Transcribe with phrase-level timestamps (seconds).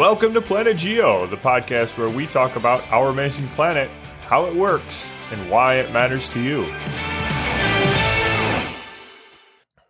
[0.00, 3.90] Welcome to Planet Geo, the podcast where we talk about our amazing planet,
[4.22, 6.62] how it works, and why it matters to you.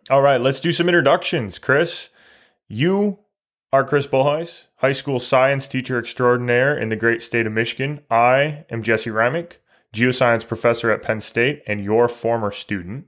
[0.09, 1.59] All right, let's do some introductions.
[1.59, 2.09] Chris,
[2.67, 3.19] you
[3.71, 8.01] are Chris Bolhuis, high school science teacher extraordinaire in the great state of Michigan.
[8.11, 9.59] I am Jesse Reimink,
[9.93, 13.05] geoscience professor at Penn State and your former student.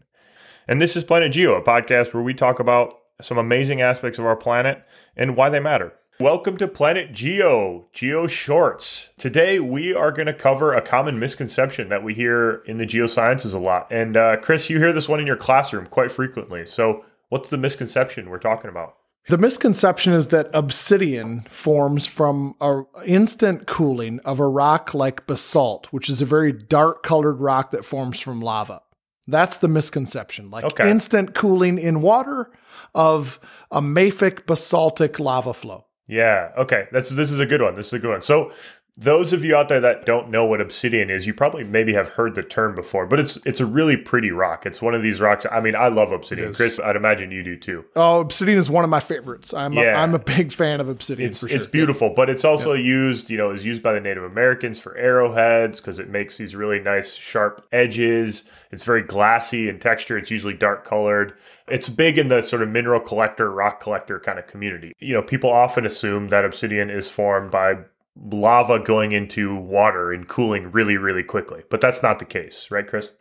[0.70, 4.26] And this is Planet Geo, a podcast where we talk about some amazing aspects of
[4.26, 4.86] our planet
[5.18, 5.91] and why they matter.
[6.20, 9.09] Welcome to Planet Geo, Geo Shorts.
[9.17, 13.55] Today we are going to cover a common misconception that we hear in the geosciences
[13.55, 13.88] a lot.
[13.90, 16.68] And uh, Chris, you hear this one in your classroom quite frequently.
[16.68, 18.95] So, what's the misconception we're talking about?
[19.27, 25.88] The misconception is that obsidian forms from a instant cooling of a rock like basalt,
[25.91, 28.82] which is a very dark colored rock that forms from lava.
[29.26, 30.52] That's the misconception.
[30.52, 30.91] Like Okay.
[30.91, 32.52] instant cooling in water
[32.93, 33.40] of
[33.71, 35.85] a mafic basaltic lava flow.
[36.13, 36.52] Yeah.
[36.58, 36.88] Okay.
[36.91, 37.76] That's this is a good one.
[37.76, 38.21] This is a good one.
[38.21, 38.51] So
[38.96, 42.10] those of you out there that don't know what obsidian is, you probably maybe have
[42.10, 44.68] heard the term before, but it's it's a really pretty rock.
[44.68, 45.48] It's one of these rocks.
[45.52, 46.54] I mean, I love obsidian.
[46.54, 47.85] Chris, I'd imagine you do too.
[47.96, 49.52] Oh, obsidian is one of my favorites.
[49.52, 49.98] I'm Yeah.
[50.00, 51.58] a, I'm a big fan of obsidian It's for sure.
[51.58, 54.96] it's beautiful, but it's also used, you know, is used by the Native Americans for
[54.96, 58.44] arrowheads because it makes these really nice sharp edges.
[58.72, 60.18] It's very glassy in texture.
[60.20, 61.34] It's usually dark colored.
[61.68, 64.94] It's big in the sort of mineral collector, rock collector kind of community.
[65.00, 67.78] You know, people often assume that obsidian is formed by
[68.16, 71.64] lava going into water and cooling really, really quickly.
[71.69, 73.12] But that's not the case, right, Chris?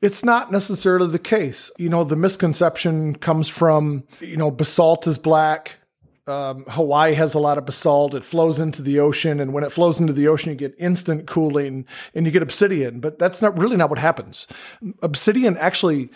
[0.00, 1.70] It's not necessarily the case.
[1.76, 5.76] You know, the misconception comes from, you know, basalt is black.
[6.26, 8.14] Um, Hawaii has a lot of basalt.
[8.14, 9.40] It flows into the ocean.
[9.40, 13.00] And when it flows into the ocean, you get instant cooling and you get obsidian.
[13.00, 14.46] But that's not really not what happens.
[15.02, 16.08] Obsidian actually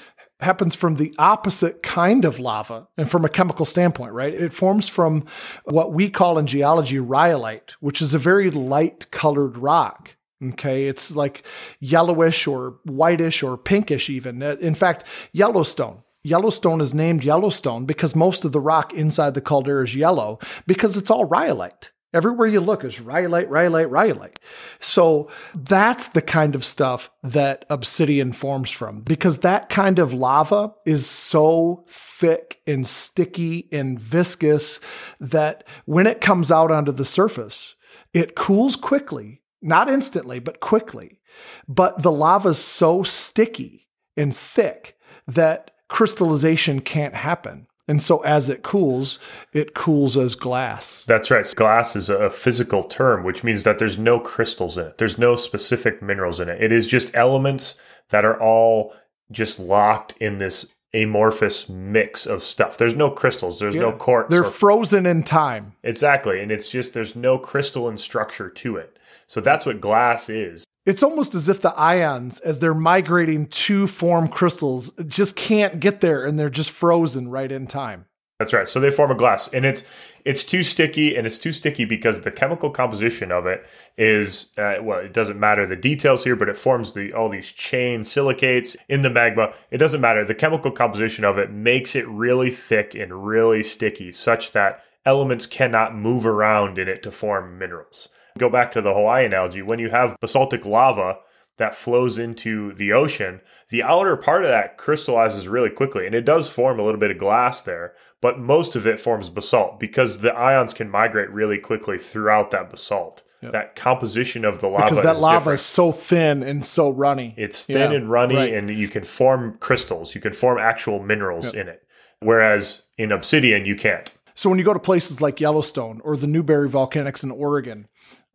[0.45, 4.33] happens from the opposite kind of lava and from a chemical standpoint, right?
[4.33, 5.25] It forms from
[5.65, 10.17] what we call in geology rhyolite, which is a very light colored rock.
[10.43, 11.45] Okay, it's like
[11.81, 14.43] yellowish or whitish or pinkish, even.
[14.43, 16.03] Uh, In fact, Yellowstone.
[16.23, 20.97] Yellowstone is named Yellowstone because most of the rock inside the caldera is yellow because
[20.97, 21.93] it's all rhyolite.
[22.15, 24.39] Everywhere you look is rhyolite, rhyolite, rhyolite.
[24.79, 30.75] So that's the kind of stuff that obsidian forms from because that kind of lava
[30.87, 34.79] is so thick and sticky and viscous
[35.19, 37.75] that when it comes out onto the surface,
[38.13, 41.21] it cools quickly, not instantly, but quickly.
[41.67, 44.97] But the lava's so sticky and thick
[45.27, 47.67] that crystallization can't happen.
[47.87, 49.19] And so as it cools,
[49.53, 51.05] it cools as glass.
[51.07, 51.51] That's right.
[51.55, 54.99] Glass is a physical term, which means that there's no crystals in it.
[54.99, 56.63] There's no specific minerals in it.
[56.63, 57.77] It is just elements
[58.09, 58.95] that are all
[59.31, 62.79] just locked in this amorphous mix of stuff.
[62.79, 63.59] There's no crystals.
[63.59, 63.97] There's no Yeah.
[63.99, 64.31] quartz.
[64.31, 65.73] They're or- frozen in time.
[65.83, 66.41] exactly.
[66.41, 68.99] And it's just, there's no crystalline structure to it.
[69.27, 70.65] So that's what glass is.
[70.87, 76.03] It's almost as if the ions, as they're migrating to form crystals, just can't get
[76.03, 78.05] there and they're just frozen right in time.
[78.39, 78.69] That's right.
[78.69, 79.85] So they form a glass, and it's
[80.25, 83.65] it's too sticky, and it's too sticky because the chemical composition of it
[83.97, 87.53] is uh, well, it doesn't matter the details here, but it forms the all these
[87.53, 89.55] chain silicates in the magma.
[89.71, 94.11] It doesn't matter the chemical composition of it makes it really thick and really sticky,
[94.11, 98.09] such that elements cannot move around in it to form minerals.
[98.37, 99.63] Go back to the Hawaii analogy.
[99.63, 101.19] When you have basaltic lava
[101.57, 103.41] that flows into the ocean,
[103.71, 106.05] the outer part of that crystallizes really quickly.
[106.05, 109.31] And it does form a little bit of glass there, but most of it forms
[109.31, 113.23] basalt because the ions can migrate really quickly throughout that basalt.
[113.41, 115.61] That composition of the lava Because that is lava different.
[115.61, 117.35] is so thin and so runny.
[117.37, 118.55] It's thin Yeah, and runny, right.
[118.55, 120.15] and you can form crystals.
[120.15, 121.83] You can form actual minerals in it.
[122.21, 124.11] Whereas in obsidian, you can't.
[124.35, 127.87] So when you go to places like Yellowstone or the Newberry Volcanics in Oregon,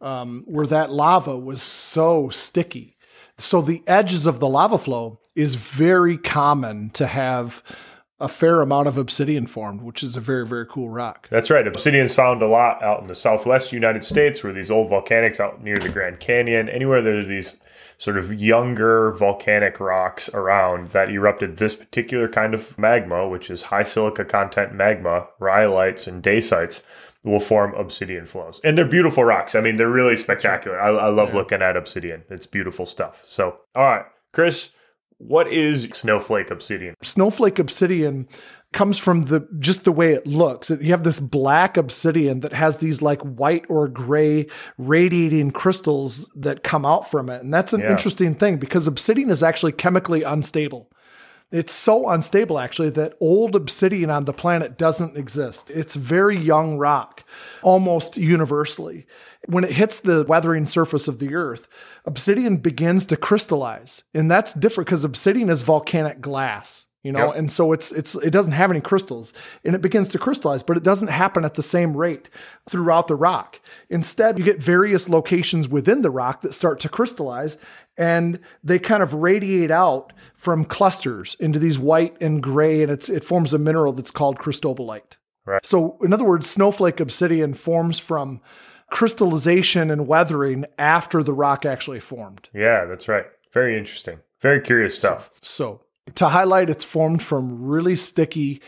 [0.02, 2.98] um, where that lava was so sticky,
[3.38, 7.64] so the edges of the lava flow is very common to have
[8.20, 11.28] a fair amount of obsidian formed, which is a very very cool rock.
[11.30, 11.66] That's right.
[11.66, 15.40] Obsidian is found a lot out in the southwest United States, where these old volcanics
[15.40, 17.56] out near the Grand Canyon, anywhere there are these
[17.98, 23.64] sort of younger volcanic rocks around that erupted this particular kind of magma, which is
[23.64, 26.82] high silica content magma, rhyolites and dacites,
[27.24, 28.62] will form obsidian flows.
[28.64, 29.54] And they're beautiful rocks.
[29.56, 30.80] I mean, they're really spectacular.
[30.80, 32.24] I, I love looking at obsidian.
[32.30, 33.22] It's beautiful stuff.
[33.26, 34.70] So, all right, Chris,
[35.18, 36.96] what is snowflake obsidian?
[37.04, 38.26] snowflake obsidian
[38.72, 40.70] comes from the just the way it looks.
[40.70, 46.64] You have this black obsidian that has these like white or gray radiating crystals that
[46.64, 47.42] come out from it.
[47.44, 47.92] And that's an Yeah.
[47.92, 50.90] interesting thing because obsidian is actually chemically unstable.
[51.52, 55.72] It's so unstable, actually, that old obsidian on the planet doesn't exist.
[55.72, 57.24] It's very young rock,
[57.64, 59.08] almost universally.
[59.48, 61.68] When it hits the weathering surface of the Earth,
[62.06, 64.04] obsidian begins to crystallize.
[64.14, 67.36] And that's different because obsidian is volcanic glass you know yep.
[67.38, 70.76] and so it's it's it doesn't have any crystals and it begins to crystallize but
[70.76, 72.30] it doesn't happen at the same rate
[72.70, 77.58] throughout the rock instead you get various locations within the rock that start to crystallize
[77.98, 83.10] and they kind of radiate out from clusters into these white and gray, and it's
[83.10, 85.18] it forms a mineral that's called cristobalite.
[85.46, 85.66] Right.
[85.66, 88.40] So, in other words, snowflake obsidian forms from
[88.90, 92.48] crystallization and weathering after the rock actually formed.
[92.54, 93.26] Yeah, that's right.
[93.52, 94.20] Very interesting.
[94.40, 95.30] Very curious stuff.
[95.42, 98.62] So, so to highlight, it's formed from really sticky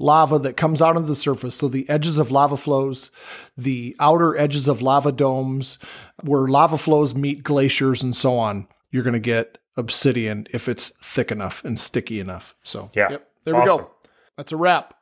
[0.00, 1.54] lava that comes out of the surface.
[1.54, 3.12] So the edges of lava flows,
[3.56, 5.78] the outer edges of lava domes,
[6.22, 10.90] where lava flows meet glaciers and so on, you're going to get obsidian if it's
[11.02, 12.54] thick enough and sticky enough.
[12.62, 13.76] So, yeah, yep, there awesome.
[13.76, 13.90] we go.
[14.36, 14.94] That's a wrap.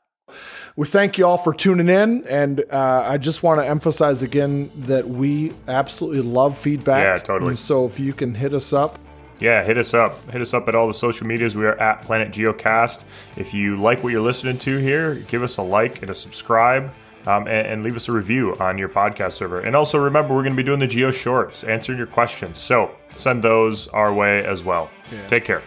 [0.77, 4.71] We thank you all for tuning in, and uh, I just want to emphasize again
[4.77, 7.03] that we absolutely love feedback.
[7.03, 7.51] Yeah, totally.
[7.51, 8.99] And so if you can hit us up
[9.41, 10.31] yeah, hit us up.
[10.31, 11.57] Hit us up at all the social medias.
[11.57, 13.05] We are at Planet Geocast.
[13.37, 16.93] If you like what you're listening to here, give us a like and a subscribe.
[17.27, 19.61] Um, and, and, leave us a review on your podcast server.
[19.61, 22.59] And also remember, we're going to be doing the Geo Shorts, answering your questions.
[22.59, 24.91] So send those our way as well.
[25.13, 25.27] Yeah.
[25.29, 25.63] Take care.